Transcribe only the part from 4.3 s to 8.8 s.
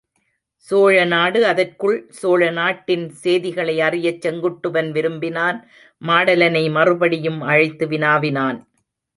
குட்டுவன் விரும்பினான் மாடலனை மறுபடியும் அழைத்து வினாவினான்.